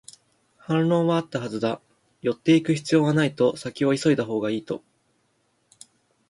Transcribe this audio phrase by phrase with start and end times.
[0.57, 1.79] 反論はあったはずだ、
[2.23, 4.83] 寄っていく必要はないと、先を急いだほうがいいと